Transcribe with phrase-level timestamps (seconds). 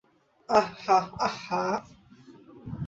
[0.49, 1.81] আহ-হাহ, আহ-হাহ।